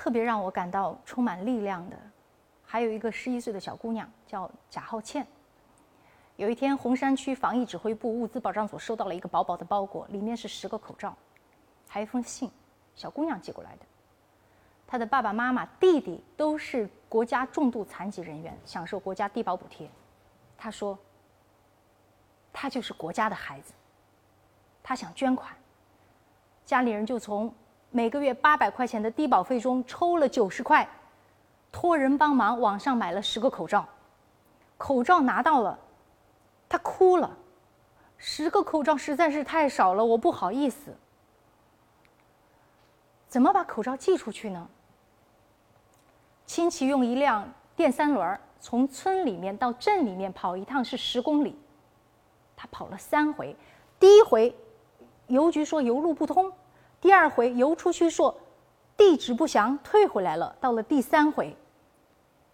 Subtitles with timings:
[0.00, 1.96] 特别让我感到充满力量的，
[2.64, 5.26] 还有一个十一岁的小姑娘，叫贾浩倩。
[6.36, 11.14] 有一天，红山区防疫指挥部物资保障所收到了一个薄薄的包裹，里面是十个口罩，
[11.86, 12.50] 还有一封信，
[12.94, 13.82] 小姑娘寄过来的。
[14.86, 19.86] 她的爸爸妈妈、弟弟都是国家重度残疾人员，享受国家低保补贴。
[20.56, 20.98] 她说
[22.54, 23.74] ：“她就是国家的孩子，
[24.82, 25.54] 她想捐款。”
[26.64, 27.52] 家里人就从
[27.90, 30.88] 每个月八百块钱的低保费中抽了九十块，
[31.72, 33.86] 托人帮忙网上买了十个口罩。
[34.78, 35.78] 口罩拿到了。
[36.68, 37.36] 他哭了，
[38.16, 40.96] 十个口罩实在是太少了，我不好意思。
[43.26, 44.68] 怎么把口罩寄出去呢？
[46.46, 51.58] 亲戚用一辆电三轮从村里面到镇里面跑一趟是十公里，
[52.56, 53.56] 他跑了三回，
[53.98, 54.54] 第一回
[55.26, 56.52] 邮局说邮路不通，
[57.00, 58.36] 第二回邮出去说
[58.96, 61.56] 地址不详，退回来了，到了第三回。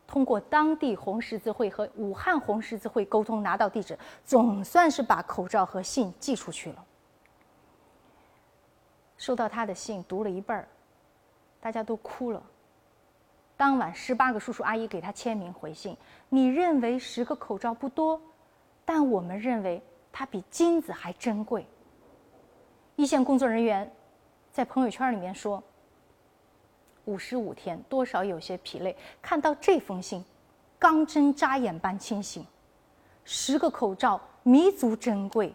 [0.06, 6.84] 通过当地红十字会和武汉红十字会沟通，拿到地址，总算是把口罩和信寄出去了。
[9.16, 10.68] 收到他的信，读了一半儿，
[11.60, 12.40] 大家都哭了。
[13.56, 15.96] 当晚，十八个叔叔阿姨给他签名回信
[16.28, 18.20] ：“你认为十个口罩不多，
[18.84, 21.66] 但我们认为它比金子还珍贵。”
[22.94, 23.90] 一线工作人员
[24.56, 25.62] 在朋友圈里面说。
[27.04, 28.96] 五十五天，多少有些疲累。
[29.20, 30.24] 看到这封信，
[30.78, 32.44] 钢针扎眼般清醒。
[33.22, 35.54] 十个口罩弥足珍贵。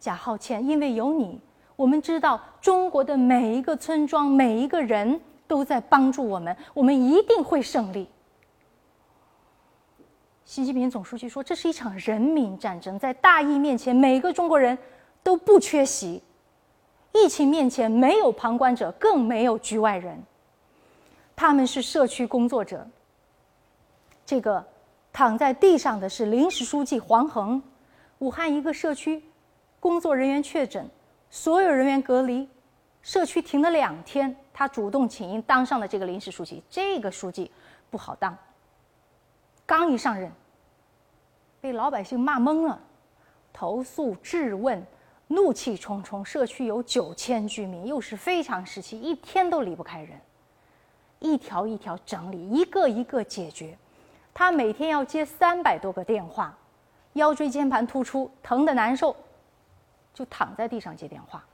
[0.00, 1.38] 贾浩倩，因为有你，
[1.76, 8.08] 我们知道中国的每一个村庄、每一个人都在帮助我们，我们一定会胜利。
[10.46, 14.76] 习近平总书记说：“这是一场人民战争，在大义面前，每个中国人
[15.22, 16.22] 都不缺席。”
[17.14, 20.20] 疫情面前，没有旁观者，更没有局外人。
[21.36, 22.84] 他们是社区工作者。
[24.26, 24.62] 这个
[25.12, 27.62] 躺在地上的是临时书记黄恒。
[28.18, 29.22] 武汉一个社区
[29.78, 30.88] 工作人员确诊，
[31.30, 32.48] 所有人员隔离，
[33.00, 34.34] 社区停了两天。
[34.52, 36.62] 他主动请缨当上了这个临时书记。
[36.68, 37.50] 这个书记
[37.90, 38.36] 不好当。
[39.64, 40.30] 刚一上任，
[41.60, 42.78] 被老百姓骂懵了，
[43.52, 44.84] 投诉质问。
[45.28, 50.20] 怒气冲冲，社区有九千居民，又是非常时期，一天都离不开人，
[51.18, 53.76] 一条一条整理，一个一个解决。
[54.34, 56.56] 他每天要接三百多个电话，
[57.14, 59.16] 腰椎间盘突出，疼得难受，
[60.12, 61.44] 就躺在地上接电话。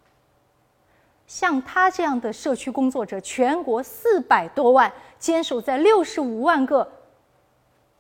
[1.27, 6.91] 像他这样的社区工作者，全国四百多万，坚守在六十五万个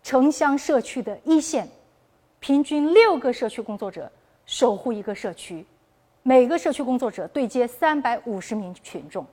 [0.02, 1.68] 城乡社区的一线，
[2.40, 4.10] 平均六个社区工作者。
[4.50, 5.64] 守护一个社区，
[6.24, 9.24] 每个社区工作者对接三百五十名群众，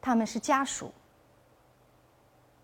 [0.00, 0.90] 他们是家属。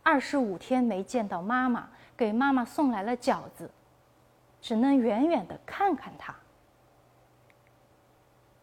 [0.03, 3.71] 二十五天没见到妈妈，给妈妈送来了饺子，
[4.61, 6.35] 只能远远的看看她。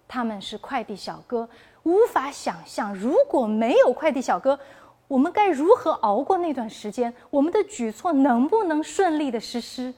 [0.06, 1.48] 他们是快递小哥，
[1.84, 4.60] 无法想象如果没有快递小哥，
[5.08, 7.14] 我们该如何熬过那段时间？
[7.30, 9.94] 我们的举措能不能顺利的实施？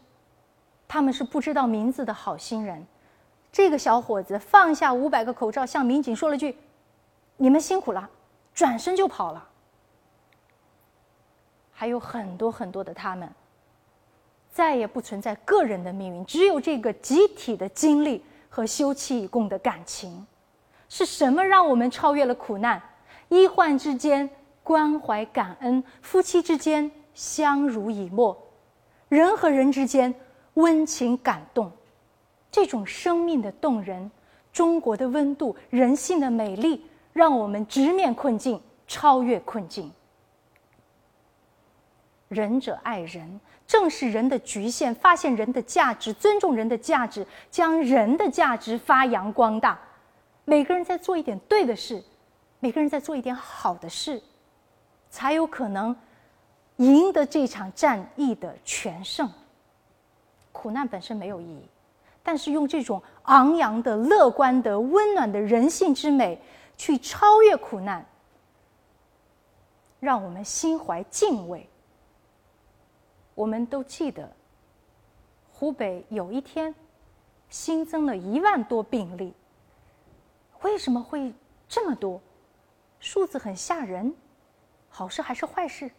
[0.88, 2.86] 他们是不知道名字的好心人。
[3.52, 6.56] 这个小伙子放下五百个口罩，向民警说了句
[7.38, 8.10] ：“你们辛苦了”，
[8.54, 9.48] 转身就跑了。
[11.72, 13.30] 还有很多很多的他们，
[14.52, 20.26] 再也不存在个人的命运，只有这个集体的经历和休戚与共的感情。
[20.90, 22.82] 是什么让我们超越了苦难？
[23.30, 24.30] 医患之间
[24.64, 28.38] 关怀感恩，夫妻之间相濡以沫，
[29.10, 30.14] 人和人之间。
[30.58, 31.72] 温情感动，
[32.52, 34.10] 这种生命的动人，
[34.52, 39.92] 中国的温度，人性的美丽，让我们直面困境，超越困境。
[42.28, 49.80] 仁者爱人，正是人的局限，发现人的价值，尊重人的价值，将人的价值发扬光大。
[50.44, 52.04] 每个人在做一点对的事，
[52.60, 54.22] 每个人在做一点好的事，
[55.12, 55.96] 才有可能
[56.78, 59.30] 赢得这场战役的全胜。
[60.68, 61.62] 苦难本身没有意义，
[62.22, 66.42] 但是用这种昂扬的、乐观的、温暖的人性之美
[66.76, 68.06] 去超越苦难，
[70.02, 71.66] 让我们心怀敬畏。
[73.34, 74.30] 我们都记得，
[75.54, 76.76] 湖北有一天
[77.48, 79.34] 新增了一万多病例，
[80.64, 81.34] 为什么会
[81.70, 82.20] 这么多？
[83.00, 84.14] 数字很吓人，
[84.90, 85.90] 好事还是坏事？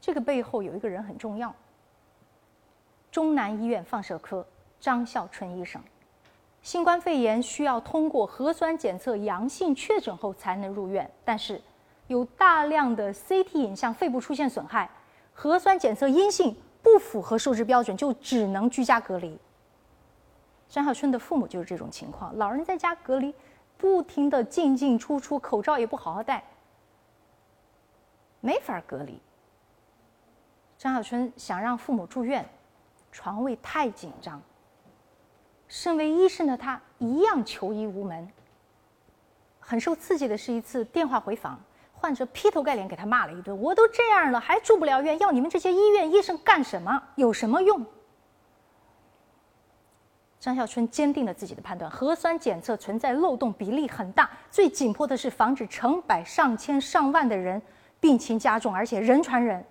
[0.00, 1.54] 这个背后有一个人很重要。
[3.18, 4.46] 中南医院放射科
[4.78, 5.82] 张孝春医生，
[6.62, 11.60] 新冠肺炎需要通过核酸检测阳性确诊后才能入院，但是
[12.06, 14.88] 有大量的 CT 影像肺部出现损害，
[15.34, 19.36] 核酸检测阴性不符合收治标准，就只能居家隔离。
[20.68, 23.34] 张小春的父母就是这种情况，老人在家隔离，
[23.76, 26.44] 不停的进进出出，口罩也不好好戴，
[28.40, 29.20] 没法隔离。
[30.78, 32.48] 张小春想让父母住院，
[33.10, 34.40] 床位太紧张。
[35.66, 38.28] 身为医生的他一样求医无门。
[39.60, 41.60] 很受刺激的是一次电话回访，
[41.92, 47.02] 患者劈头盖脸给他骂了一顿：“我都这样了，还住不了院，要你们这些医院医生干什么？
[47.16, 47.84] 有什么用？”
[50.40, 54.30] 张孝春坚定了自己的判断：核酸检测存在漏洞，比例很大。
[54.50, 57.60] 最紧迫的是防止成百上千上万的人
[58.00, 59.62] 病情加重，而且人传人。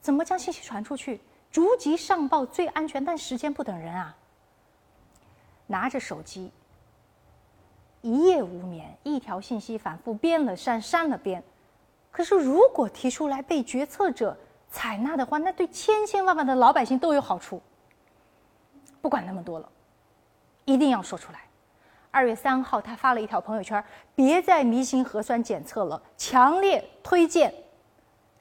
[0.00, 1.20] 怎么将信息传出去？
[1.54, 4.16] 逐级上报最安全，但时间不等人啊！
[5.68, 6.50] 拿着手机，
[8.02, 11.40] 一夜无眠，一条信息反复编了删，删了编。
[12.10, 14.36] 可是，如果提出来被决策者
[14.68, 17.62] 采纳的话，那对千千万万的老百姓都有好处。
[19.00, 19.68] 不管那么多了，
[20.64, 21.42] 一定要说出来。
[22.10, 23.82] 二月三号，他发了一条朋友圈
[24.16, 27.54] ：“别再迷信核酸检测了，强烈推荐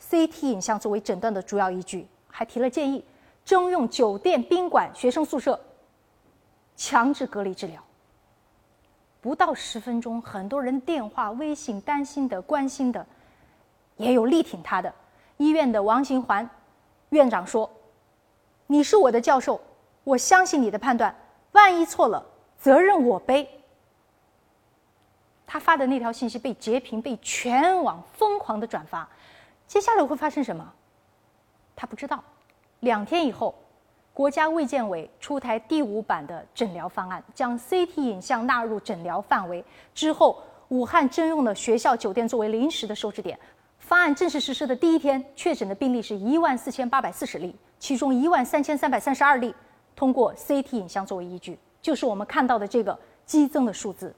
[0.01, 3.05] CT 影像作为诊断的主要依据。”还提了建议，
[3.45, 5.59] 征用酒店、宾馆、学生宿舍。
[6.75, 7.79] 强制隔离治疗，
[9.21, 13.05] 不到十分钟，很多人电话、微信担心的、关心的，
[13.97, 14.91] 也有力挺他的。
[15.37, 16.49] 医院的王行环
[17.09, 17.69] 院长说
[18.65, 19.61] ：“你是我的教授，
[20.03, 21.15] 我相信你的判断，
[21.51, 22.25] 万一错了，
[22.57, 23.47] 责任我背。”
[25.45, 29.07] 他发的那条信息被截屏，被全网疯狂的转发。
[29.67, 30.73] 接下来会发生什么？
[31.75, 32.23] 他不知道。
[32.81, 33.53] 两天以后。
[34.15, 39.65] 国家卫健委出台第五版的诊疗方案，将 CT 影像纳入诊疗范围。
[39.95, 43.39] 之后，武汉征用了学校、酒店作为临时的收治点。
[43.79, 49.51] 方案正式实施的第一天，确诊的病例是一万四千八百四十例，其中一万三千三百三十二例
[49.95, 54.15] 通过 CT 影像作为依据，就是我们看到的这个激增的数字，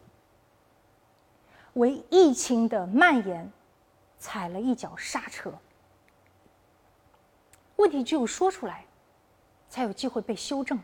[1.76, 3.50] 为疫情的蔓延
[4.20, 5.54] 踩了一脚刹车。
[7.78, 8.86] 问题只有说出来。
[9.68, 10.80] 才有机会被修正。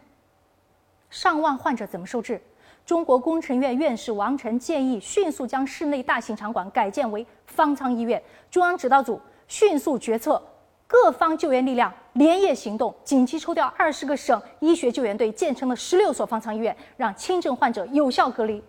[1.10, 2.42] 上万患者怎么收治？
[2.86, 8.22] 中国工程院院士王晨建议迅速将室内大型场馆改建为方舱医院。
[8.50, 10.42] 中央指导组迅速决策，
[10.88, 18.62] 各方救援力量连夜行动，紧急抽调二十个省医学救援队，建成了十六所方舱医院，让轻症患者有效隔离，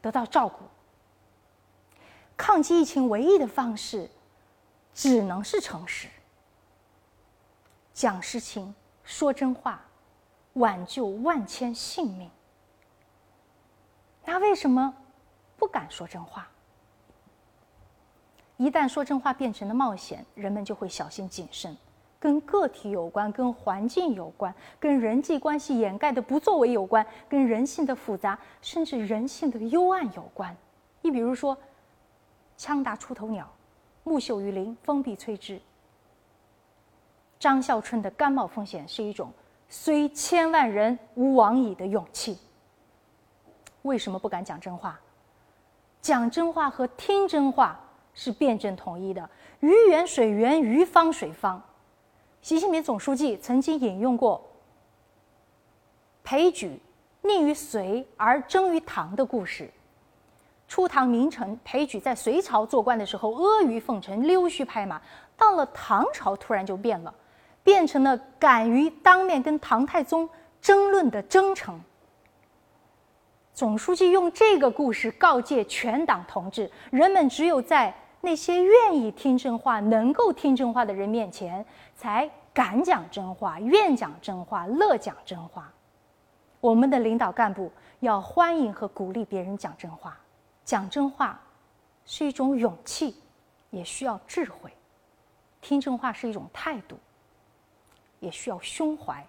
[0.00, 0.58] 得到照顾。
[2.36, 4.08] 抗击疫情唯一的方式，
[4.92, 6.06] 只能是诚实，
[7.94, 8.74] 讲实情。
[9.04, 9.84] 说真话，
[10.54, 12.30] 挽救万千性命。
[14.24, 14.94] 那为什么
[15.58, 16.48] 不敢说真话？
[18.56, 21.76] 一旦说真话变成了冒险，人们就会小心谨慎。
[22.18, 30.56] 跟个体有关，跟环境有关，跟人际关系掩盖的不作为有关，跟人性的复杂，甚至人性的幽暗有关。
[31.02, 31.54] 你比如说，
[32.56, 33.46] 枪打出头鸟，
[34.02, 35.60] 木秀于林，风必摧之。
[37.44, 39.30] 张孝春的甘冒风险是一种
[39.68, 42.38] 虽千万人吾往矣的勇气。
[43.82, 44.98] 为什么不敢讲真话？
[46.00, 47.78] 讲真话和听真话
[48.14, 49.28] 是辩证统一的。
[49.60, 51.62] 鱼圆水圆，鱼方水方。
[52.40, 54.42] 习近平总书记曾经引用过
[56.22, 56.80] 裴矩
[57.20, 59.70] 宁于隋而争于唐的故事。
[60.66, 64.98] 初唐名臣裴矩在隋朝做官的时候阿谀奉承、溜须拍马，
[65.36, 67.14] 到了唐朝突然就变了。
[67.64, 70.28] 变成了敢于当面跟唐太宗
[70.60, 71.80] 争论的征程。
[73.52, 81.64] 总书记用这个故事告诫全党同志：人们只有在那些愿意听真话、能够听真话的人面前，
[81.96, 85.72] 才敢讲真话、愿讲真话、乐讲真话。
[86.60, 90.18] 我们的领导干部要欢迎和鼓励别人讲真话。
[90.64, 91.38] 讲真话
[92.06, 93.14] 是一种勇气，
[93.70, 94.70] 也需要智慧；
[95.60, 96.98] 听真话是一种态度。
[98.24, 99.24] 也需要胸怀。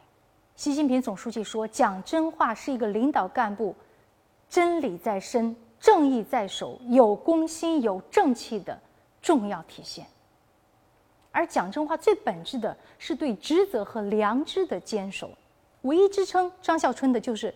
[0.55, 3.75] 习近平总书记说：“讲真话是一个领导干部
[4.47, 8.79] 真理在身、正义在手、有公心、有正气的
[9.21, 10.05] 重要体现。”
[11.31, 15.29] 而讲真话最本质的是对职责和良知的坚守。
[15.81, 17.53] 唯一支撑张孝春的就是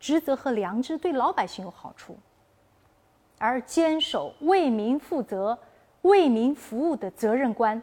[0.00, 2.18] 职责和良知对老百姓有好处，
[3.38, 5.56] 而坚守为民负责、
[6.02, 7.80] 为民服务的责任观。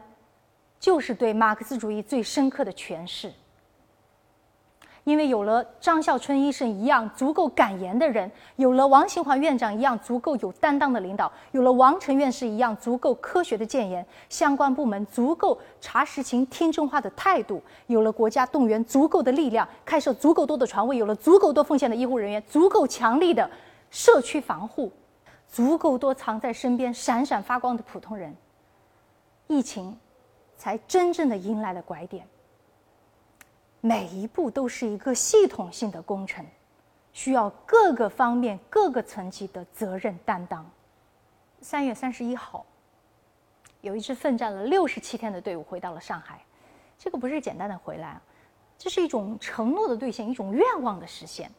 [0.86, 3.32] 就是对马克思主义最深刻的诠释。
[5.02, 23.50] 因为有了张孝春医生一样足够敢言的人，有了王新华院长一样足够有担当的领导，有了王成院士一样足够科学的谏言，相关部门足够查实情、听真话的态度，有了国家动员足够的力量，开设足够多的床位，有了足够多奉献的医护人员，足够强力的
[23.90, 24.92] 社区防护，
[25.48, 28.36] 足够多藏在身边闪闪发光的普通人，
[29.48, 29.96] 疫情
[30.56, 32.26] 才真正的迎来了拐点。
[33.80, 36.44] 每一步都是一个系统性的工程，
[37.12, 40.68] 需要各个方面、各个层级的责任担当。
[41.60, 42.66] 三月三十一号，
[43.80, 46.44] 有一支奋战了六十七天的队伍回到了上海。
[46.98, 48.20] 这个不是简单的回来，
[48.76, 51.50] 这是一种承诺的兑现，一种愿望的实现。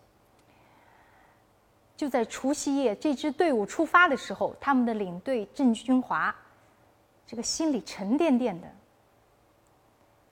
[1.95, 6.35] 就在除夕夜，这支队伍出发的时候，他们的领队郑军华，
[7.25, 8.67] 这个心里沉甸甸的。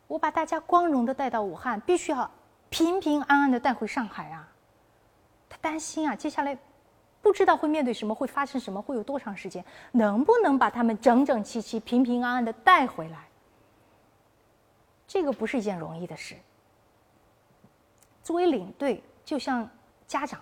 [0.08, 2.30] 我把大家光荣的带到武汉，必须要
[2.70, 4.48] 平平安安的带回上海啊！
[5.50, 6.58] 他担心啊，接下来
[7.22, 13.28] 不知道会面对什么，会发生什么，会有多长时间，能不能把他们整整齐齐、平平安安的带回来？
[15.08, 16.36] 这个不是一件容易的事。
[18.22, 19.68] 作为领队，就像
[20.08, 20.40] 家长，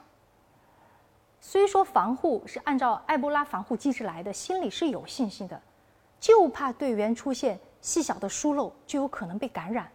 [1.39, 5.61] 虽说防护是按照埃博拉防护机制来的，心里是有信心的，
[6.19, 7.57] 就怕队员出现。
[7.83, 9.87] 细小的疏漏就有可能被感染，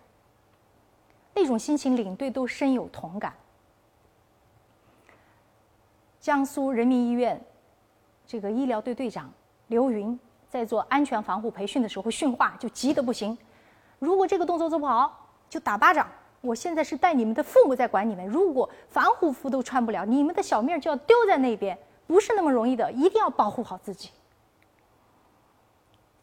[1.34, 3.34] 那种心情领队都深有同感。
[6.20, 7.42] 江苏人民医院
[8.26, 9.32] 这个医疗队队长
[9.68, 10.16] 刘云
[10.50, 13.36] 在做安全防护培训的时候训话就急得不行，
[13.98, 16.06] 如果这个动作做不好就打巴掌。
[16.40, 21.76] 我现在是带你们的父母在管你们，如果防护服都穿不了，你们的小命就要丢在那边，
[22.06, 24.10] 不是那么容易的，一定要保护好自己。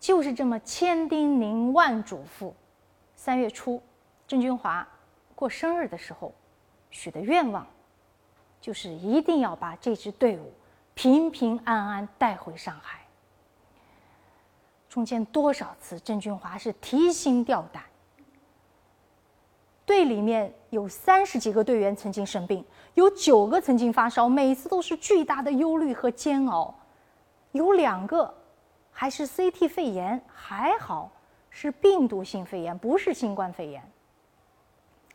[0.05, 2.53] 就是这么千叮咛万嘱咐。
[3.15, 3.81] 三月初，
[4.27, 4.87] 郑军华
[5.33, 6.31] 过生日的时候
[6.91, 7.65] 许的愿望，
[8.61, 10.53] 就是一定要把这支队伍
[10.93, 12.99] 平平安安带回上海。
[14.87, 17.81] 中间多少次，郑军华是提心吊胆。
[19.87, 26.75] 队里面有三十几个队员曾经生病，有九个曾经发烧，每次都是巨大的忧虑和煎熬。
[27.53, 28.31] 有两个。
[28.97, 31.11] 还是 CT 肺炎，还好
[31.49, 33.83] 是病毒性肺炎，不是新冠肺炎。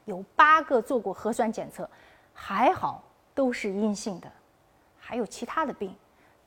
[0.04, 1.88] 有八个做过核酸检测，
[2.34, 3.02] 还好
[3.34, 4.30] 都是阴性的。
[4.98, 5.96] 还有其他的病，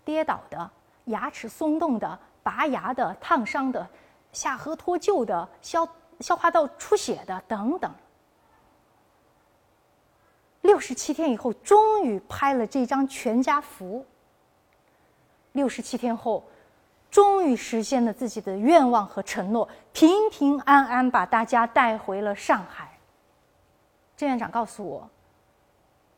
[0.05, 0.69] 跌倒的、
[1.05, 3.85] 牙齿松动的、拔牙的、烫伤的、
[4.31, 7.91] 下颌脱臼的、消消化道出血的等等。
[10.61, 14.05] 六十七天以后，终于拍了这张全家福。
[15.53, 16.43] 六十七天后。
[17.13, 22.97] 终于实现了自己的愿望和承诺，平平安安把大家带回了上海。
[24.17, 25.07] 郑院长告诉我，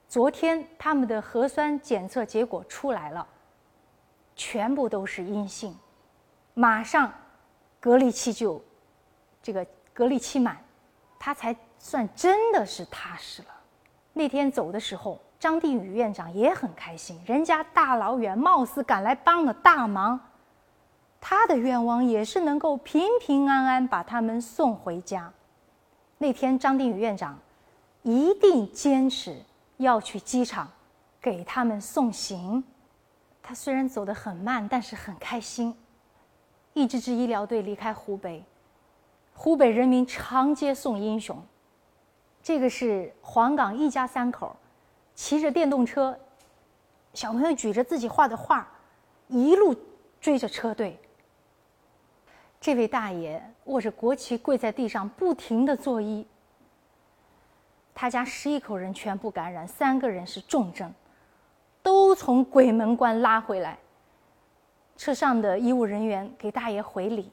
[0.07, 3.27] 昨天他们的核酸检测结果出来了，
[4.37, 5.77] 全部都是阴性，
[6.53, 7.11] 马上
[7.81, 8.63] 隔离期就
[9.43, 10.57] 这个隔离期满，
[11.19, 13.49] 他才算真的是踏实了。
[14.13, 20.17] 那天走的时候，张定宇院长也很开心，人家大老远貌似赶来帮了大忙。
[21.27, 25.33] 他的愿望也是能够平平安安把他们送回家。
[26.19, 27.35] 那天，张定宇院长
[28.03, 29.35] 一定坚持
[29.77, 30.69] 要去机场
[31.19, 32.63] 给他们送行。
[33.41, 35.75] 他虽然走得很慢，但是很开心。
[36.73, 38.45] 一支支医疗队离开湖北，
[39.33, 41.35] 湖北人民长街送英雄。
[42.43, 44.55] 这个是黄冈一家三口
[45.15, 46.15] 骑着电动车，
[47.15, 48.67] 小朋友举着自己画的画，
[49.27, 49.75] 一路
[50.21, 50.99] 追着车队。
[52.65, 56.25] 这位大爷握着国旗跪在地上，不停的作揖。
[57.93, 60.91] 他家十一口人全部感染，三个人是重症，
[61.83, 63.77] 都从鬼门关拉回来。
[64.97, 67.31] 车上的医务人员给大爷回礼。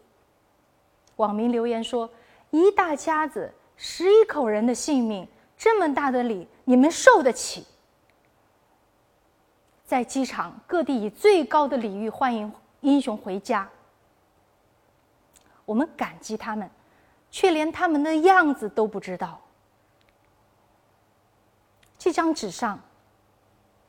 [1.16, 2.06] 网民留言说
[2.52, 7.66] ：“一大家子十一口人的性命，这么大的礼，你们受得起？”
[9.82, 13.66] 在机场，各地以最高的礼遇欢迎英雄回家。
[15.64, 16.68] 我们感激他们，
[17.30, 19.40] 却连他们的样子都不知道。
[21.98, 22.80] 这张纸上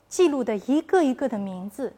[0.08, 1.92] 记录的一个一个的名字，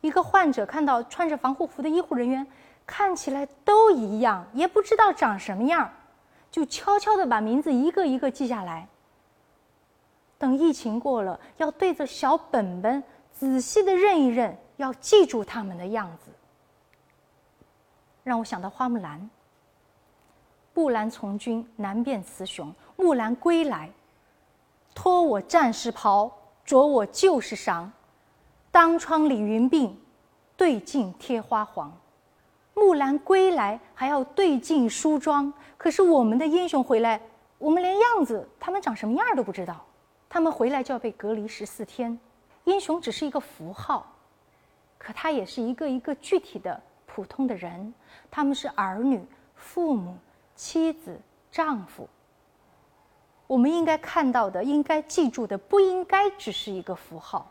[0.00, 2.46] 一个患者看到穿着防护服的医护人员，
[2.86, 5.92] 看起来都一样，也不知道长什么样，
[6.50, 8.86] 就悄悄的把名字一个一个记下来。
[10.38, 13.02] 等疫情过了，要对着小本本
[13.32, 16.30] 仔细的认一认，要记住他们的样子。
[18.28, 19.28] 让我想到花木兰。
[20.74, 22.72] 木兰从军，难辨雌雄。
[22.96, 23.90] 木兰归来，
[24.94, 26.30] 脱我战士袍，
[26.64, 27.88] 着我旧时裳。
[28.70, 29.92] 当窗理云鬓，
[30.56, 31.90] 对镜贴花黄。
[32.74, 37.20] 木兰归来还要对镜梳妆，可是我们的英雄回来，
[37.56, 39.84] 我们连样子他们长什么样都不知道。
[40.28, 42.16] 他们回来就要被隔离十四天。
[42.64, 44.06] 英雄只是一个符号，
[44.98, 46.80] 可他也是一个一个具体的
[47.18, 47.92] 普通的人。
[48.30, 49.20] 他们是儿女、
[49.56, 50.16] 父母、
[50.54, 51.20] 妻子、
[51.50, 52.08] 丈夫。
[53.48, 57.50] 我们应该看到的、应该记住的，不应该只是一个符号。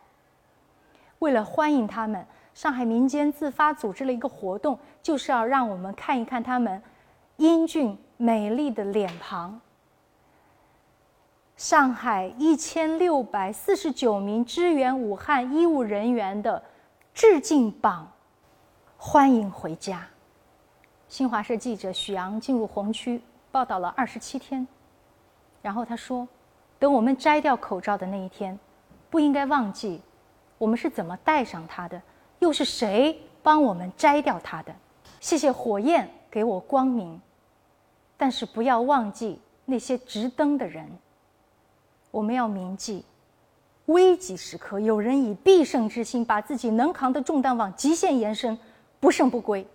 [1.20, 6.82] 为了欢迎他们，上海民间自发组织了一个活动，就是要让我们看一看他们
[7.36, 9.60] 英俊美丽的脸庞。
[11.58, 16.64] 上海一千六百四十九名支援武汉医务人员的
[17.14, 18.10] 致敬榜，
[19.00, 20.06] 欢迎回家。
[21.08, 24.68] 新华社记者许阳进入红区报道了二十七天，
[25.62, 26.28] 然后他说
[26.80, 28.58] ：“等我们摘掉口罩的那一天，
[29.12, 30.02] 不应该忘记
[30.58, 32.02] 我们是怎么戴上它的，
[32.40, 34.76] 又是谁帮我们摘掉它的。
[35.20, 37.22] 谢谢火焰给我光明，
[38.18, 40.90] 但是不要忘记那些直灯的人。”
[42.10, 43.06] 我们要铭记，
[43.86, 48.58] 危急时刻有人以必胜之心把自己能扛的重担往极限延伸，
[49.00, 49.66] 不胜不归。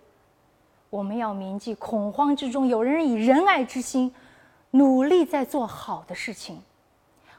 [0.89, 4.13] 我们要铭记，恐慌之中有人以仁爱之心
[4.71, 6.61] 努力在做好的事情。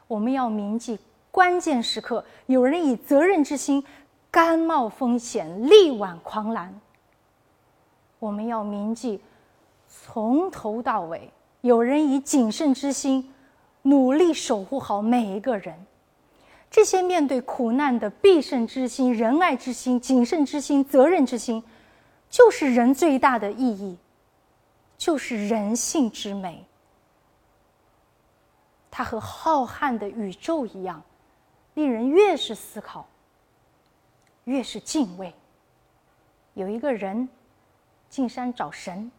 [0.07, 0.99] 我们要铭记，
[1.31, 3.83] 关键时刻有人以责任之心
[4.29, 6.79] 甘冒风险力挽狂澜。
[8.19, 9.21] 我们要铭记，
[9.87, 11.29] 从头到尾
[11.61, 13.31] 有人以谨慎之心。
[13.87, 15.75] 努力守护好每一个人，
[16.71, 21.63] 这些面对苦难的必胜之心、仁爱之心、谨慎之心、责任之心，
[22.29, 23.97] 就是人最大的意义，
[24.97, 26.65] 就是人性之美。
[28.91, 31.01] 它和浩瀚的宇宙一样，
[31.73, 33.05] 令人越是思考，
[34.45, 35.33] 越是敬畏。
[36.53, 37.27] 有一个人
[38.09, 39.11] 进山找神，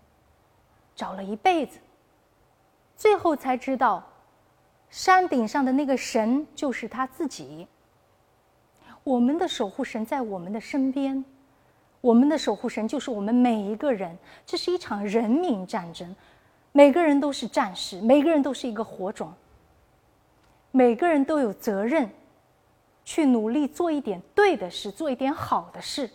[0.94, 1.78] 找了一辈子，
[2.96, 4.02] 最后才知道。
[4.88, 7.66] 山顶上的那个神就是他自己。
[9.02, 11.22] 我们的守护神在我们的身边，
[12.00, 14.16] 我们的守护神就是我们每一个人。
[14.44, 16.14] 这是一场人民战争，
[16.72, 19.32] 每个人都是战士，每个人都是一个火种，
[20.70, 22.08] 每个人都有责任
[23.04, 26.10] 去努力做一点对的事，做一点好的事。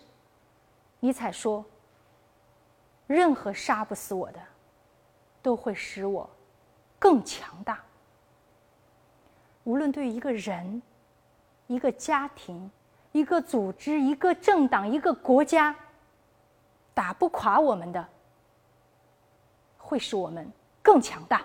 [1.00, 1.64] 尼采说
[3.06, 4.38] ：“任何杀不死我的，
[5.42, 6.28] 都会使我
[6.98, 7.82] 更强大。”
[9.64, 10.80] 无论对一个人、
[11.66, 12.70] 一个家庭、
[13.12, 15.74] 一个组织、一个政党、一个国家，
[16.94, 18.04] 打不垮我们的，
[19.76, 20.50] 会使我们
[20.82, 21.42] 更强大。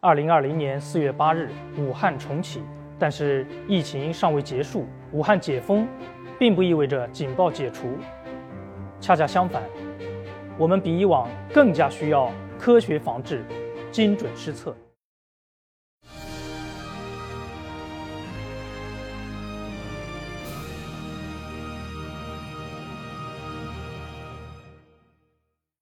[0.00, 2.62] 二零二零年四月八日，武汉重启，
[2.98, 5.88] 但是疫情尚未结束，武汉解封。
[6.36, 7.96] 并不意味着警报解除，
[9.00, 9.62] 恰恰相反，
[10.56, 13.44] 我们比以往更加需要科学防治、
[13.90, 14.74] 精准施策。